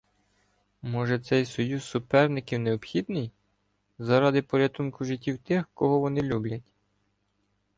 [0.81, 3.31] Може цей союз суперників необхідний,
[3.99, 6.71] заради порятунку життів тих, кого вони люблять?